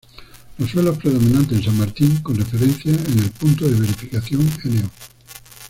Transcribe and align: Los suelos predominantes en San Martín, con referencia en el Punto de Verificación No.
Los 0.57 0.71
suelos 0.71 0.97
predominantes 0.97 1.59
en 1.59 1.63
San 1.63 1.77
Martín, 1.77 2.23
con 2.23 2.35
referencia 2.35 2.89
en 2.91 3.19
el 3.19 3.29
Punto 3.29 3.69
de 3.69 3.79
Verificación 3.81 4.43
No. 4.63 4.89